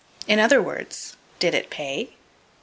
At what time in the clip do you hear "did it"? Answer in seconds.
1.37-1.69